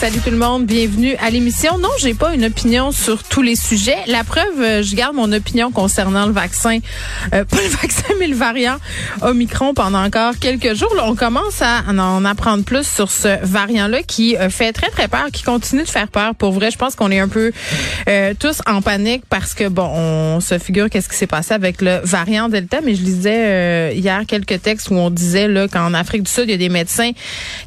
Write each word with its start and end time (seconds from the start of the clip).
Salut 0.00 0.20
tout 0.20 0.30
le 0.30 0.38
monde, 0.38 0.64
bienvenue 0.64 1.14
à 1.16 1.28
l'émission. 1.28 1.76
Non, 1.76 1.90
j'ai 1.98 2.14
pas 2.14 2.34
une 2.34 2.46
opinion 2.46 2.90
sur 2.90 3.22
tous 3.22 3.42
les 3.42 3.54
sujets. 3.54 3.98
La 4.06 4.24
preuve, 4.24 4.58
euh, 4.58 4.82
je 4.82 4.96
garde 4.96 5.14
mon 5.14 5.30
opinion 5.30 5.70
concernant 5.70 6.24
le 6.24 6.32
vaccin, 6.32 6.78
euh, 7.34 7.44
pas 7.50 7.58
le 7.58 7.68
vaccin, 7.68 8.14
mais 8.18 8.26
le 8.26 8.34
variant 8.34 8.78
Omicron 9.20 9.74
pendant 9.74 10.02
encore 10.02 10.38
quelques 10.38 10.72
jours. 10.72 10.94
Là, 10.96 11.04
on 11.06 11.14
commence 11.14 11.60
à 11.60 11.82
en 11.86 12.24
apprendre 12.24 12.64
plus 12.64 12.88
sur 12.88 13.10
ce 13.10 13.44
variant-là 13.44 14.02
qui 14.02 14.38
euh, 14.38 14.48
fait 14.48 14.72
très 14.72 14.88
très 14.88 15.06
peur, 15.06 15.26
qui 15.30 15.42
continue 15.42 15.82
de 15.82 15.88
faire 15.88 16.08
peur. 16.08 16.34
Pour 16.34 16.52
vrai, 16.52 16.70
je 16.70 16.78
pense 16.78 16.96
qu'on 16.96 17.10
est 17.10 17.20
un 17.20 17.28
peu 17.28 17.52
tous 18.38 18.62
en 18.66 18.80
panique 18.80 19.24
parce 19.28 19.52
que 19.52 19.68
bon, 19.68 19.86
on 19.86 20.40
se 20.40 20.58
figure 20.58 20.88
qu'est-ce 20.88 21.10
qui 21.10 21.16
s'est 21.16 21.26
passé 21.26 21.52
avec 21.52 21.82
le 21.82 22.00
variant 22.04 22.48
Delta. 22.48 22.80
Mais 22.82 22.94
je 22.94 23.02
lisais 23.02 23.94
hier 23.94 24.22
quelques 24.26 24.62
textes 24.62 24.88
où 24.88 24.94
on 24.94 25.10
disait 25.10 25.46
là 25.46 25.68
qu'en 25.68 25.92
Afrique 25.92 26.22
du 26.22 26.30
Sud, 26.30 26.44
il 26.46 26.52
y 26.52 26.54
a 26.54 26.56
des 26.56 26.70
médecins 26.70 27.10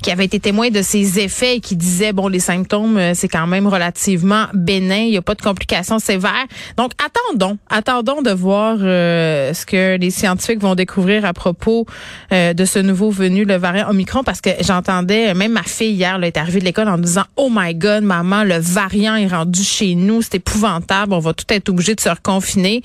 qui 0.02 0.10
avaient 0.10 0.26
été 0.26 0.40
témoins 0.40 0.72
de 0.72 0.82
ces 0.82 1.20
effets 1.20 1.58
et 1.58 1.60
qui 1.60 1.76
disaient 1.76 2.12
bon 2.12 2.23
les 2.30 2.40
symptômes, 2.40 2.98
euh, 2.98 3.12
c'est 3.14 3.28
quand 3.28 3.48
même 3.48 3.68
relativement 3.68 4.46
bénin. 4.54 5.04
Il 5.04 5.12
n'y 5.12 5.18
a 5.18 5.22
pas 5.22 5.36
de 5.36 5.42
complications 5.42 6.00
sévères. 6.00 6.48
Donc, 6.78 6.92
attendons, 7.04 7.58
attendons 7.70 8.22
de 8.22 8.32
voir 8.32 8.78
euh, 8.80 9.54
ce 9.54 9.66
que 9.66 9.98
les 9.98 10.12
scientifiques 10.12 10.60
vont 10.60 10.76
découvrir 10.76 11.26
à 11.26 11.34
propos 11.34 11.86
euh, 12.32 12.54
de 12.54 12.66
ce 12.66 12.80
nouveau 12.80 13.10
venu, 13.10 13.46
le 13.46 13.56
variant 13.56 13.90
Omicron, 13.90 14.24
parce 14.24 14.42
que 14.42 14.50
j'entendais, 14.62 15.34
même 15.34 15.54
ma 15.54 15.64
fille 15.64 15.94
hier, 15.94 16.18
là, 16.18 16.28
est 16.28 16.38
arrivée 16.38 16.60
de 16.60 16.66
l'école 16.66 16.88
en 16.88 16.98
disant, 16.98 17.24
oh 17.36 17.50
my 17.52 17.76
God, 17.76 18.04
maman, 18.04 18.44
le 18.44 18.58
variant 18.58 19.16
est 19.16 19.28
rendu 19.28 19.64
chez 19.64 19.96
nous, 19.96 20.22
c'est 20.22 20.36
épouvantable, 20.36 21.14
on 21.14 21.20
va 21.20 21.34
tout 21.34 21.46
être 21.50 21.70
obligé 21.70 21.96
de 21.96 22.00
se 22.02 22.10
reconfiner. 22.10 22.82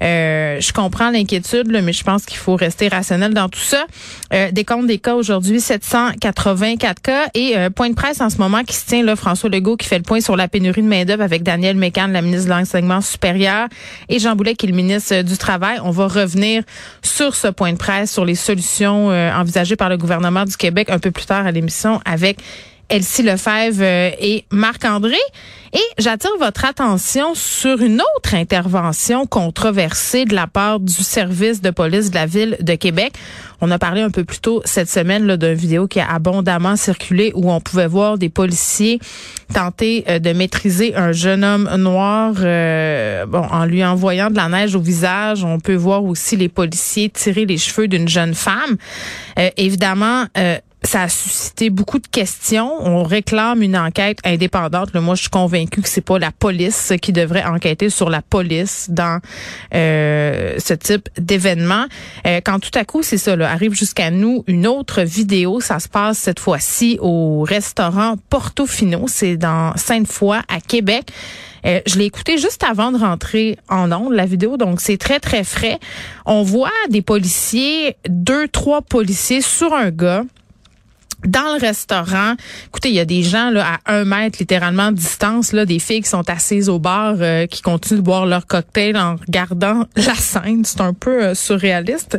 je 0.00 0.72
comprends 0.72 1.10
l'inquiétude, 1.10 1.68
mais 1.82 1.92
je 1.92 2.04
pense 2.04 2.24
qu'il 2.24 2.38
faut 2.38 2.56
rester 2.56 2.88
rationnel 2.88 3.34
dans 3.34 3.48
tout 3.48 3.60
ça. 3.60 3.84
des 4.52 4.64
comptes 4.64 4.86
des 4.86 4.98
cas 4.98 5.14
aujourd'hui, 5.14 5.60
784 5.60 7.02
cas 7.02 7.26
et 7.34 7.54
point 7.74 7.90
de 7.90 7.94
presse 7.94 8.20
en 8.20 8.30
ce 8.30 8.38
moment 8.38 8.62
qui 8.62 8.75
se 8.76 8.86
tient 8.86 9.02
là, 9.02 9.16
François 9.16 9.50
Legault 9.50 9.76
qui 9.76 9.86
fait 9.86 9.98
le 9.98 10.04
point 10.04 10.20
sur 10.20 10.36
la 10.36 10.48
pénurie 10.48 10.82
de 10.82 10.88
main-d'œuvre 10.88 11.22
avec 11.22 11.42
Daniel 11.42 11.76
Mécan, 11.76 12.08
la 12.08 12.22
ministre 12.22 12.46
de 12.46 12.50
l'Enseignement 12.50 13.00
supérieur, 13.00 13.68
et 14.08 14.18
Jean 14.18 14.36
Boulet, 14.36 14.54
qui 14.54 14.66
est 14.66 14.70
le 14.70 14.76
ministre 14.76 15.22
du 15.22 15.36
Travail. 15.36 15.78
On 15.82 15.90
va 15.90 16.06
revenir 16.06 16.62
sur 17.02 17.34
ce 17.34 17.48
point 17.48 17.72
de 17.72 17.78
presse, 17.78 18.12
sur 18.12 18.24
les 18.24 18.34
solutions 18.34 19.10
euh, 19.10 19.32
envisagées 19.32 19.76
par 19.76 19.88
le 19.88 19.96
gouvernement 19.96 20.44
du 20.44 20.56
Québec 20.56 20.90
un 20.90 20.98
peu 20.98 21.10
plus 21.10 21.26
tard 21.26 21.46
à 21.46 21.50
l'émission 21.50 22.00
avec 22.04 22.38
Elsie 22.88 23.22
Lefebvre 23.22 23.82
euh, 23.82 24.10
et 24.20 24.44
Marc-André. 24.50 25.16
Et 25.72 25.82
j'attire 25.98 26.30
votre 26.38 26.64
attention 26.64 27.34
sur 27.34 27.82
une 27.82 28.00
autre 28.00 28.34
intervention 28.34 29.26
controversée 29.26 30.24
de 30.24 30.34
la 30.34 30.46
part 30.46 30.80
du 30.80 30.92
service 30.92 31.60
de 31.60 31.70
police 31.70 32.10
de 32.10 32.14
la 32.14 32.24
ville 32.24 32.56
de 32.60 32.74
Québec. 32.76 33.12
On 33.60 33.70
a 33.70 33.78
parlé 33.78 34.00
un 34.00 34.10
peu 34.10 34.24
plus 34.24 34.38
tôt 34.38 34.62
cette 34.64 34.88
semaine 34.88 35.36
d'une 35.36 35.54
vidéo 35.54 35.86
qui 35.86 36.00
a 36.00 36.10
abondamment 36.10 36.76
circulé 36.76 37.32
où 37.34 37.50
on 37.50 37.60
pouvait 37.60 37.88
voir 37.88 38.16
des 38.16 38.28
policiers 38.28 39.00
tenter 39.52 40.04
euh, 40.08 40.18
de 40.18 40.32
maîtriser 40.32 40.94
un 40.94 41.12
jeune 41.12 41.44
homme 41.44 41.68
noir 41.76 42.34
euh, 42.38 43.26
bon, 43.26 43.42
en 43.42 43.64
lui 43.66 43.84
envoyant 43.84 44.30
de 44.30 44.36
la 44.36 44.48
neige 44.48 44.76
au 44.76 44.80
visage. 44.80 45.44
On 45.44 45.58
peut 45.58 45.74
voir 45.74 46.04
aussi 46.04 46.36
les 46.36 46.48
policiers 46.48 47.10
tirer 47.10 47.44
les 47.44 47.58
cheveux 47.58 47.88
d'une 47.88 48.08
jeune 48.08 48.34
femme. 48.34 48.76
évidemment, 49.56 50.24
ça 50.86 51.02
a 51.02 51.08
suscité 51.08 51.68
beaucoup 51.68 51.98
de 51.98 52.06
questions. 52.06 52.72
On 52.80 53.02
réclame 53.02 53.62
une 53.62 53.76
enquête 53.76 54.18
indépendante. 54.24 54.94
moi, 54.94 55.14
je 55.14 55.22
suis 55.22 55.30
convaincue 55.30 55.82
que 55.82 55.88
c'est 55.88 56.00
pas 56.00 56.18
la 56.18 56.30
police 56.30 56.92
qui 57.02 57.12
devrait 57.12 57.44
enquêter 57.44 57.90
sur 57.90 58.08
la 58.08 58.22
police 58.22 58.86
dans 58.88 59.20
euh, 59.74 60.54
ce 60.58 60.74
type 60.74 61.08
d'événement. 61.18 61.86
Euh, 62.26 62.40
quand 62.44 62.60
tout 62.60 62.76
à 62.78 62.84
coup, 62.84 63.02
c'est 63.02 63.18
ça, 63.18 63.34
là, 63.36 63.50
arrive 63.50 63.74
jusqu'à 63.74 64.10
nous 64.10 64.44
une 64.46 64.66
autre 64.66 65.02
vidéo. 65.02 65.60
Ça 65.60 65.80
se 65.80 65.88
passe 65.88 66.18
cette 66.18 66.40
fois-ci 66.40 66.98
au 67.00 67.42
restaurant 67.42 68.14
Portofino. 68.30 69.06
C'est 69.08 69.36
dans 69.36 69.76
Sainte-Foy 69.76 70.38
à 70.48 70.60
Québec. 70.60 71.10
Euh, 71.66 71.80
je 71.86 71.98
l'ai 71.98 72.04
écouté 72.04 72.38
juste 72.38 72.62
avant 72.62 72.92
de 72.92 72.98
rentrer 72.98 73.58
en 73.68 73.90
ondes, 73.90 74.12
la 74.12 74.24
vidéo, 74.24 74.56
donc 74.56 74.80
c'est 74.80 74.98
très, 74.98 75.18
très 75.18 75.42
frais. 75.42 75.80
On 76.24 76.42
voit 76.42 76.70
des 76.90 77.02
policiers, 77.02 77.96
deux, 78.08 78.46
trois 78.46 78.82
policiers 78.82 79.40
sur 79.40 79.74
un 79.74 79.90
gars 79.90 80.22
dans 81.26 81.54
le 81.54 81.60
restaurant, 81.60 82.34
écoutez, 82.68 82.88
il 82.88 82.94
y 82.94 83.00
a 83.00 83.04
des 83.04 83.22
gens 83.22 83.50
là 83.50 83.78
à 83.84 83.94
un 83.94 84.04
mètre 84.04 84.38
littéralement 84.38 84.92
de 84.92 84.96
distance, 84.96 85.52
là, 85.52 85.66
des 85.66 85.78
filles 85.78 86.02
qui 86.02 86.08
sont 86.08 86.28
assises 86.30 86.68
au 86.68 86.78
bar, 86.78 87.16
euh, 87.20 87.46
qui 87.46 87.62
continuent 87.62 87.98
de 87.98 88.04
boire 88.04 88.26
leur 88.26 88.46
cocktail 88.46 88.96
en 88.96 89.16
regardant 89.16 89.86
la 89.96 90.14
scène. 90.14 90.64
C'est 90.64 90.80
un 90.80 90.92
peu 90.92 91.22
euh, 91.22 91.34
surréaliste. 91.34 92.18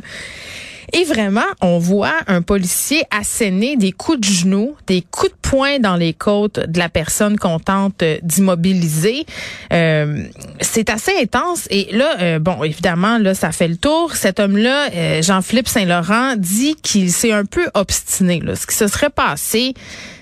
Et 0.93 1.03
vraiment, 1.03 1.41
on 1.61 1.79
voit 1.79 2.15
un 2.27 2.41
policier 2.41 3.03
asséner 3.11 3.75
des 3.75 3.91
coups 3.91 4.19
de 4.19 4.25
genoux, 4.25 4.75
des 4.87 5.01
coups 5.01 5.31
de 5.31 5.46
poing 5.49 5.79
dans 5.79 5.95
les 5.95 6.13
côtes 6.13 6.59
de 6.59 6.77
la 6.77 6.89
personne 6.89 7.37
qu'on 7.37 7.59
tente 7.59 8.03
d'immobiliser. 8.21 9.25
Euh, 9.71 10.23
c'est 10.59 10.89
assez 10.89 11.13
intense. 11.21 11.67
Et 11.69 11.87
là, 11.91 12.17
euh, 12.19 12.39
bon, 12.39 12.63
évidemment, 12.63 13.17
là, 13.17 13.33
ça 13.33 13.51
fait 13.51 13.69
le 13.69 13.77
tour. 13.77 14.15
Cet 14.15 14.41
homme-là, 14.41 14.89
euh, 14.93 15.21
Jean-Philippe 15.21 15.69
Saint-Laurent, 15.69 16.35
dit 16.37 16.75
qu'il 16.83 17.11
s'est 17.11 17.31
un 17.31 17.45
peu 17.45 17.67
obstiné. 17.75 18.41
Là. 18.41 18.55
Ce 18.55 18.67
qui 18.67 18.75
se 18.75 18.87
serait 18.87 19.09
passé, 19.09 19.73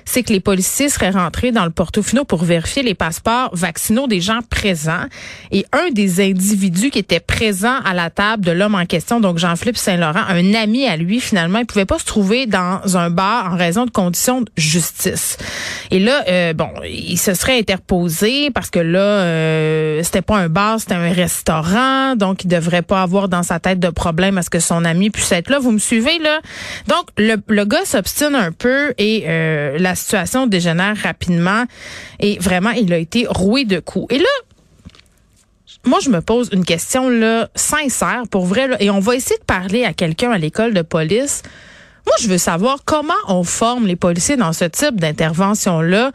c'est 0.05 0.23
que 0.23 0.31
les 0.31 0.39
policiers 0.39 0.89
seraient 0.89 1.09
rentrés 1.09 1.51
dans 1.51 1.65
le 1.65 1.71
Portofino 1.71 2.23
pour 2.23 2.43
vérifier 2.43 2.83
les 2.83 2.93
passeports 2.93 3.49
vaccinaux 3.53 4.07
des 4.07 4.21
gens 4.21 4.39
présents. 4.49 5.05
Et 5.51 5.65
un 5.73 5.89
des 5.91 6.21
individus 6.21 6.91
qui 6.91 6.99
était 6.99 7.19
présent 7.19 7.79
à 7.83 7.93
la 7.93 8.11
table 8.11 8.45
de 8.45 8.51
l'homme 8.51 8.75
en 8.75 8.85
question, 8.85 9.19
donc 9.19 9.39
Jean-Philippe 9.39 9.77
Saint-Laurent, 9.77 10.23
un 10.29 10.53
ami 10.53 10.85
à 10.85 10.95
lui, 10.95 11.19
finalement, 11.19 11.59
il 11.59 11.65
pouvait 11.65 11.85
pas 11.85 11.99
se 11.99 12.05
trouver 12.05 12.45
dans 12.45 12.97
un 12.97 13.09
bar 13.09 13.53
en 13.53 13.57
raison 13.57 13.85
de 13.85 13.91
conditions 13.91 14.41
de 14.41 14.49
justice. 14.55 15.14
Et 15.91 15.99
là, 15.99 16.23
euh, 16.27 16.53
bon, 16.53 16.69
il 16.85 17.17
se 17.17 17.33
serait 17.33 17.57
interposé 17.57 18.51
parce 18.51 18.69
que 18.69 18.79
là, 18.79 18.99
euh, 18.99 20.03
c'était 20.03 20.21
pas 20.21 20.37
un 20.37 20.49
bar, 20.49 20.79
c'était 20.79 20.95
un 20.95 21.11
restaurant, 21.11 22.15
donc 22.15 22.43
il 22.43 22.47
devrait 22.47 22.81
pas 22.81 23.01
avoir 23.01 23.29
dans 23.29 23.43
sa 23.43 23.59
tête 23.59 23.79
de 23.79 23.89
problème 23.89 24.37
à 24.37 24.41
ce 24.41 24.49
que 24.49 24.59
son 24.59 24.85
ami 24.85 25.09
puisse 25.09 25.31
être 25.31 25.49
là. 25.49 25.59
Vous 25.59 25.71
me 25.71 25.79
suivez 25.79 26.19
là? 26.19 26.39
Donc 26.87 27.09
le, 27.17 27.65
gars 27.65 27.85
s'obstine 27.85 28.35
un 28.35 28.51
peu 28.51 28.93
et 28.97 29.23
euh, 29.27 29.77
la 29.79 29.95
situation 29.95 30.47
dégénère 30.47 30.95
rapidement 30.97 31.65
et 32.19 32.37
vraiment, 32.39 32.71
il 32.71 32.93
a 32.93 32.97
été 32.97 33.25
roué 33.27 33.65
de 33.65 33.79
coups. 33.79 34.13
Et 34.13 34.19
là, 34.19 34.25
moi, 35.85 35.99
je 36.01 36.09
me 36.09 36.21
pose 36.21 36.49
une 36.51 36.65
question 36.65 37.09
là 37.09 37.49
sincère, 37.55 38.23
pour 38.29 38.45
vrai, 38.45 38.69
et 38.79 38.89
on 38.89 38.99
va 38.99 39.15
essayer 39.15 39.37
de 39.37 39.45
parler 39.45 39.85
à 39.85 39.93
quelqu'un 39.93 40.31
à 40.31 40.37
l'école 40.37 40.73
de 40.73 40.81
police. 40.81 41.43
Moi, 42.05 42.15
je 42.21 42.27
veux 42.27 42.37
savoir 42.37 42.79
comment 42.85 43.13
on 43.27 43.43
forme 43.43 43.87
les 43.87 43.95
policiers 43.95 44.37
dans 44.37 44.53
ce 44.53 44.65
type 44.65 44.99
d'intervention-là 44.99 46.11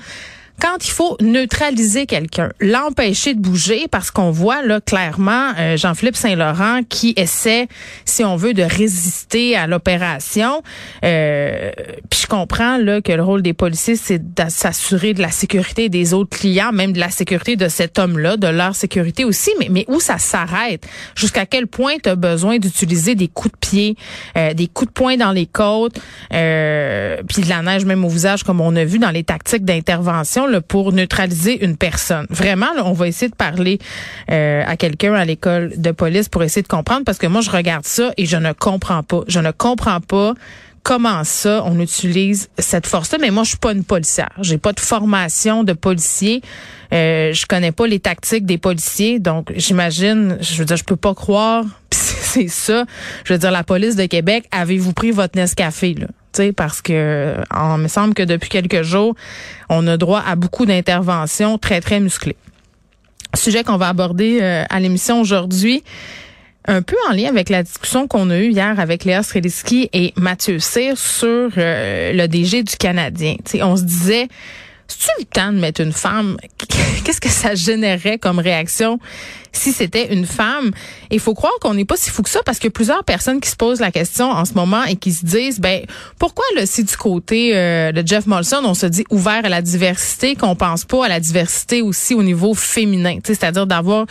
quand 0.61 0.87
il 0.87 0.91
faut 0.91 1.17
neutraliser 1.21 2.07
quelqu'un, 2.07 2.51
l'empêcher 2.61 3.35
de 3.35 3.41
bouger, 3.41 3.87
parce 3.91 4.11
qu'on 4.11 4.31
voit 4.31 4.63
là 4.63 4.81
clairement 4.81 5.53
euh, 5.59 5.77
Jean-Philippe 5.77 6.17
Saint-Laurent 6.17 6.83
qui 6.89 7.15
essaie, 7.17 7.67
si 8.05 8.25
on 8.25 8.37
veut, 8.37 8.53
de 8.53 8.63
résister 8.63 9.57
à 9.57 9.67
l'opération. 9.67 10.63
Euh, 11.05 11.71
puis 12.11 12.21
je 12.23 12.27
comprends 12.27 12.77
là 12.77 13.01
que 13.01 13.13
le 13.13 13.23
rôle 13.23 13.43
des 13.43 13.55
policiers, 13.55 13.97
c'est 13.97 14.35
de 14.35 14.43
s'assurer 14.49 15.15
de 15.15 15.23
la 15.23 15.31
sécurité 15.31 15.89
des 15.89 16.13
autres 16.13 16.37
clients, 16.37 16.73
même 16.73 16.93
de 16.93 17.01
la 17.01 17.11
sécurité 17.11 17.57
de 17.57 17.69
cet 17.69 17.99
homme-là, 17.99 18.37
de 18.37 18.49
leur 18.49 18.75
sécurité 18.75 19.25
aussi. 19.25 19.51
Mais, 19.59 19.69
mais 19.71 19.85
où 19.89 19.99
ça 19.99 20.19
s'arrête? 20.19 20.87
Jusqu'à 21.15 21.47
quel 21.47 21.67
point 21.67 21.95
tu 22.03 22.11
as 22.11 22.17
besoin 22.17 22.59
d'utiliser 22.59 23.15
des 23.15 23.29
coups 23.29 23.53
de 23.53 23.59
pied, 23.59 23.97
euh, 24.37 24.53
des 24.53 24.67
coups 24.67 24.89
de 24.89 24.93
poing 24.93 25.17
dans 25.17 25.33
les 25.33 25.47
côtes, 25.47 25.99
euh, 26.35 27.23
puis 27.29 27.43
de 27.43 27.49
la 27.49 27.63
neige 27.63 27.87
même 27.87 28.05
au 28.05 28.09
visage, 28.09 28.45
comme 28.45 28.61
on 28.61 28.77
a 28.77 28.85
vu 28.85 28.99
dans 28.99 29.11
les 29.11 29.25
tactiques 29.25 29.65
d'intervention 29.65 30.50
pour 30.59 30.93
neutraliser 30.93 31.65
une 31.65 31.77
personne. 31.77 32.27
Vraiment, 32.31 32.67
on 32.85 32.93
va 32.93 33.07
essayer 33.07 33.31
de 33.31 33.37
parler 33.37 33.79
euh, 34.31 34.63
à 34.67 34.77
quelqu'un 34.77 35.15
à 35.15 35.25
l'école 35.25 35.73
de 35.77 35.93
police 35.93 36.29
pour 36.29 36.43
essayer 36.43 36.63
de 36.63 36.69
comprendre 36.69 37.05
parce 37.05 37.19
que 37.19 37.29
moi, 37.29 37.41
je 37.41 37.51
regarde 37.51 37.87
ça 37.87 38.11
et 38.17 38.27
je 38.27 38.37
ne 38.37 38.53
comprends 38.53 39.03
pas. 39.05 39.23
Je 39.29 39.39
ne 39.39 39.53
comprends 39.53 40.01
pas 40.01 40.35
comment 40.83 41.25
ça 41.25 41.63
on 41.67 41.79
utilise 41.81 42.49
cette 42.59 42.87
force-là. 42.87 43.19
Mais 43.21 43.31
moi, 43.31 43.45
je 43.45 43.51
suis 43.51 43.59
pas 43.59 43.73
une 43.73 43.85
policière. 43.85 44.33
J'ai 44.41 44.59
pas 44.59 44.73
de 44.73 44.81
formation 44.81 45.65
de 45.65 45.73
policier. 45.73 46.43
Euh, 46.93 47.33
je 47.33 47.47
connais 47.47 47.73
pas 47.73 47.87
les 47.87 48.01
tactiques 48.01 48.47
des 48.47 48.59
policiers, 48.59 49.21
donc 49.21 49.53
j'imagine, 49.55 50.39
je 50.41 50.57
veux 50.57 50.65
dire, 50.65 50.77
je 50.77 50.85
peux 50.85 50.97
pas 50.97 51.15
croire. 51.15 51.65
C'est 51.91 52.49
ça. 52.49 52.85
Je 53.25 53.33
veux 53.33 53.39
dire, 53.39 53.51
la 53.51 53.65
police 53.65 53.97
de 53.97 54.07
Québec, 54.07 54.47
avez-vous 54.51 54.93
pris 54.93 55.11
votre 55.11 55.37
Nescafé 55.37 55.95
là? 55.95 56.07
Sais, 56.33 56.53
parce 56.53 56.83
que 56.83 57.37
me 57.79 57.89
semble 57.89 58.15
que 58.15 58.23
depuis 58.23 58.49
quelques 58.49 58.83
jours, 58.83 59.15
on 59.69 59.87
a 59.87 59.97
droit 59.97 60.23
à 60.27 60.37
beaucoup 60.37 60.67
d'interventions 60.67 61.59
très 61.59 61.81
très 61.81 62.01
musclées. 62.01 62.37
Sujet 63.35 63.63
qu'on 63.63 63.77
va 63.77 63.89
aborder 63.89 64.39
euh, 64.43 64.65
à 64.69 64.81
l'émission 64.81 65.21
aujourd'hui 65.21 65.85
un 66.67 66.83
peu 66.83 66.97
en 67.09 67.13
lien 67.13 67.29
avec 67.29 67.49
la 67.49 67.63
discussion 67.63 68.07
qu'on 68.07 68.31
a 68.31 68.39
eue 68.39 68.51
hier 68.51 68.79
avec 68.79 69.05
Léa 69.05 69.23
Streliski 69.23 69.89
et 69.93 70.13
Mathieu 70.17 70.59
Cyr 70.59 70.97
sur 70.99 71.51
euh, 71.57 72.13
le 72.13 72.27
DG 72.29 72.63
du 72.63 72.77
Canadien. 72.77 73.37
sais, 73.45 73.63
on 73.63 73.77
se 73.77 73.83
disait, 73.83 74.29
c'est-tu 74.87 75.11
le 75.21 75.25
temps 75.25 75.53
de 75.53 75.59
mettre 75.59 75.81
une 75.81 75.93
femme? 75.93 76.37
Qu'est-ce 77.05 77.21
que 77.21 77.29
ça 77.29 77.55
générait 77.55 78.19
comme 78.19 78.39
réaction 78.39 78.99
si 79.53 79.73
c'était 79.73 80.13
une 80.13 80.27
femme? 80.27 80.71
Il 81.11 81.21
faut 81.21 81.35
croire 81.35 81.53
qu'on 81.61 81.75
n'est 81.75 81.85
pas 81.85 81.97
si 81.97 82.11
fou 82.11 82.23
que 82.23 82.31
ça 82.31 82.41
parce 82.45 82.59
a 82.65 82.71
plusieurs 82.71 83.05
personnes 83.05 83.41
qui 83.41 83.51
se 83.51 83.57
posent 83.57 83.81
la 83.81 83.91
question 83.91 84.31
en 84.31 84.45
ce 84.45 84.55
moment 84.55 84.85
et 84.85 84.97
qui 84.97 85.13
se 85.13 85.25
disent, 85.25 85.61
ben, 85.61 85.85
pourquoi 86.19 86.45
là, 86.57 86.67
si 86.67 86.85
du 86.85 86.97
côté 86.97 87.53
euh, 87.55 87.93
de 87.93 88.07
Jeff 88.07 88.27
Molson, 88.27 88.63
on 88.65 88.75
se 88.75 88.87
dit 88.87 89.05
ouvert 89.11 89.45
à 89.45 89.49
la 89.49 89.63
diversité, 89.63 90.35
qu'on 90.37 90.55
pense 90.55 90.85
pas 90.85 91.07
à 91.07 91.09
la 91.09 91.21
diversité 91.21 91.83
aussi 91.83 92.15
au 92.15 92.23
niveau 92.23 92.55
féminin? 92.55 93.19
C'est-à-dire 93.25 93.67
d'avoir 93.67 94.07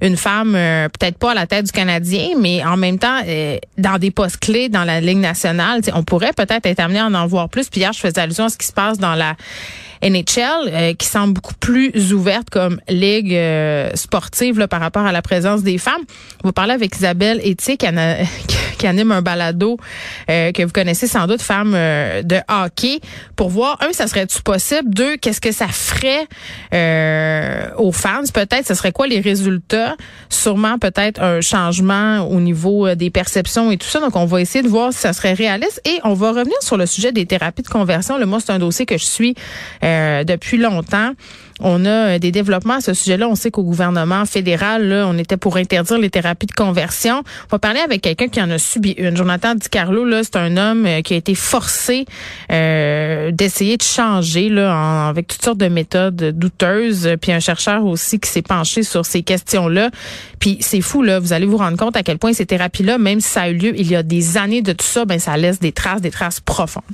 une 0.00 0.16
femme, 0.16 0.54
euh, 0.54 0.88
peut-être 0.88 1.18
pas 1.18 1.32
à 1.32 1.34
la 1.34 1.46
tête 1.46 1.66
du 1.66 1.72
Canadien, 1.72 2.30
mais 2.38 2.64
en 2.64 2.76
même 2.76 2.98
temps, 2.98 3.20
euh, 3.26 3.58
dans 3.76 3.98
des 3.98 4.10
postes 4.10 4.38
clés 4.38 4.68
dans 4.68 4.84
la 4.84 5.00
Ligue 5.00 5.18
nationale, 5.18 5.80
on 5.94 6.02
pourrait 6.02 6.32
peut-être 6.32 6.66
être 6.66 6.80
amené 6.80 7.00
à 7.00 7.06
en 7.06 7.26
voir 7.26 7.48
plus. 7.48 7.68
Puis 7.68 7.80
hier, 7.80 7.92
je 7.92 8.00
faisais 8.00 8.20
allusion 8.20 8.44
à 8.44 8.48
ce 8.48 8.58
qui 8.58 8.66
se 8.66 8.72
passe 8.72 8.98
dans 8.98 9.14
la 9.14 9.36
NHL, 10.02 10.68
euh, 10.68 10.94
qui 10.94 11.06
semble 11.06 11.34
beaucoup 11.34 11.54
plus 11.54 12.12
ouverte 12.12 12.50
comme 12.50 12.80
ligue 12.88 13.34
euh, 13.34 13.90
sportive 13.94 14.58
là, 14.58 14.68
rapport 14.80 15.04
à 15.04 15.12
la 15.12 15.22
présence 15.22 15.62
des 15.62 15.78
femmes. 15.78 16.02
On 16.44 16.48
va 16.48 16.52
parler 16.52 16.72
avec 16.72 16.94
Isabelle 16.96 17.40
Etier, 17.44 17.76
qui, 17.76 17.86
anime 18.86 19.12
un 19.12 19.22
balado 19.22 19.76
euh, 20.30 20.52
que 20.52 20.62
vous 20.62 20.72
connaissez 20.72 21.06
sans 21.06 21.26
doute, 21.26 21.42
femme 21.42 21.72
de 21.72 22.36
hockey, 22.48 23.00
pour 23.36 23.50
voir, 23.50 23.78
un, 23.80 23.92
ça 23.92 24.06
serait-tu 24.06 24.42
possible? 24.42 24.94
Deux, 24.94 25.16
qu'est-ce 25.16 25.40
que 25.40 25.52
ça 25.52 25.68
ferait 25.68 26.26
aux 27.76 27.92
fans? 27.92 28.22
Peut-être, 28.32 28.66
ce 28.66 28.74
serait 28.74 28.92
quoi 28.92 29.06
les 29.06 29.20
résultats? 29.20 29.96
Sûrement 30.28 30.78
peut-être 30.78 31.22
un 31.22 31.40
changement 31.40 32.20
au 32.28 32.40
niveau 32.40 32.94
des 32.94 33.10
perceptions 33.10 33.70
et 33.70 33.76
tout 33.76 33.88
ça. 33.88 34.00
Donc, 34.00 34.16
on 34.16 34.26
va 34.26 34.40
essayer 34.40 34.62
de 34.62 34.68
voir 34.68 34.92
si 34.92 35.00
ça 35.00 35.12
serait 35.12 35.32
réaliste. 35.32 35.80
Et 35.84 35.98
on 36.04 36.14
va 36.14 36.30
revenir 36.30 36.56
sur 36.60 36.76
le 36.76 36.86
sujet 36.86 37.12
des 37.12 37.26
thérapies 37.26 37.62
de 37.62 37.68
conversion. 37.68 38.18
Le 38.18 38.26
moi, 38.26 38.38
c'est 38.40 38.52
un 38.52 38.58
dossier 38.58 38.86
que 38.86 38.98
je 38.98 39.04
suis 39.04 39.34
euh, 39.82 40.24
depuis 40.24 40.58
longtemps. 40.58 41.12
On 41.60 41.84
a 41.84 41.88
euh, 41.88 42.18
des 42.18 42.30
développements 42.30 42.74
à 42.74 42.80
ce 42.80 42.94
sujet-là. 42.94 43.28
On 43.28 43.34
sait 43.34 43.50
qu'au 43.50 43.62
gouvernement 43.62 44.24
fédéral, 44.26 44.88
là, 44.88 45.06
on 45.08 45.18
était 45.18 45.36
pour 45.36 45.56
interdire 45.56 45.98
les 45.98 46.10
thérapies 46.10 46.46
de 46.46 46.52
conversion. 46.52 47.22
On 47.46 47.48
va 47.52 47.58
parler 47.58 47.80
avec 47.80 48.02
quelqu'un 48.02 48.28
qui 48.28 48.40
en 48.40 48.50
a 48.50 48.58
subi 48.58 48.92
une. 48.92 49.16
Jonathan 49.16 49.54
Di 49.54 49.68
Carlo, 49.68 50.04
là, 50.04 50.22
c'est 50.22 50.36
un 50.36 50.56
homme 50.56 50.86
euh, 50.86 51.00
qui 51.02 51.14
a 51.14 51.16
été 51.16 51.34
forcé 51.34 52.06
d'essayer 52.48 53.76
de 53.76 53.82
changer 53.82 54.48
là, 54.48 55.08
avec 55.08 55.26
toutes 55.26 55.42
sortes 55.42 55.58
de 55.58 55.68
méthodes 55.68 56.16
douteuses. 56.16 57.10
Puis 57.20 57.32
un 57.32 57.40
chercheur 57.40 57.84
aussi 57.84 58.20
qui 58.20 58.30
s'est 58.30 58.42
penché 58.42 58.82
sur 58.82 59.04
ces 59.04 59.22
questions-là. 59.22 59.90
Puis 60.38 60.58
c'est 60.60 60.80
fou, 60.80 61.02
là. 61.02 61.18
Vous 61.18 61.32
allez 61.32 61.46
vous 61.46 61.56
rendre 61.56 61.76
compte 61.76 61.96
à 61.96 62.02
quel 62.02 62.18
point 62.18 62.32
ces 62.32 62.46
thérapies-là, 62.46 62.98
même 62.98 63.20
si 63.20 63.28
ça 63.28 63.42
a 63.42 63.48
eu 63.48 63.54
lieu 63.54 63.72
il 63.76 63.90
y 63.90 63.96
a 63.96 64.02
des 64.02 64.36
années 64.36 64.62
de 64.62 64.72
tout 64.72 64.86
ça, 64.86 65.04
ben 65.04 65.18
ça 65.18 65.36
laisse 65.36 65.60
des 65.60 65.72
traces, 65.72 66.00
des 66.00 66.10
traces 66.10 66.40
profondes. 66.40 66.84